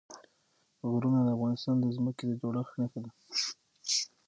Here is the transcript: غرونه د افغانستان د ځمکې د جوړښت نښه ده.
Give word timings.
غرونه 0.91 1.19
د 1.23 1.29
افغانستان 1.35 1.75
د 1.81 1.85
ځمکې 1.95 2.23
د 2.27 2.31
جوړښت 2.41 2.73
نښه 2.79 2.99
ده. 3.03 3.11